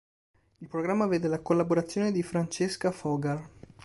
Il 0.57 0.67
programma 0.67 1.05
vede 1.05 1.27
la 1.27 1.41
collaborazione 1.43 2.11
di 2.11 2.23
Francesca 2.23 2.89
Fogar. 2.91 3.47